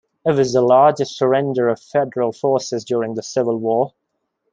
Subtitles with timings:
[0.25, 3.93] It was the largest surrender of Federal forces during the Civil War.